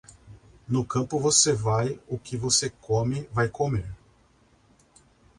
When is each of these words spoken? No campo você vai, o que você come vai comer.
No 0.67 0.83
campo 0.83 1.19
você 1.19 1.53
vai, 1.53 1.99
o 2.07 2.17
que 2.17 2.35
você 2.35 2.71
come 2.71 3.29
vai 3.31 3.47
comer. 3.47 3.85